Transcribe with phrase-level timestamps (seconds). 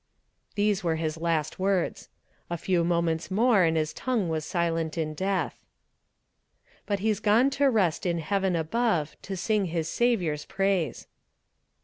[0.55, 2.09] These were his last words.
[2.49, 5.59] A few moments more and his tongue was silent in death.
[6.87, 11.05] But he's gone to rest in heaven above, To sing his Saviour's praise.